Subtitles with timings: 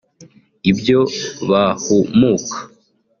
[0.71, 0.99] ibyo
[1.49, 2.55] bahumuka